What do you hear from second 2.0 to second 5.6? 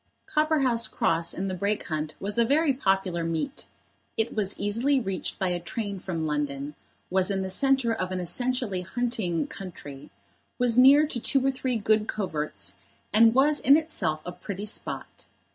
was a very popular meet. It was easily reached by a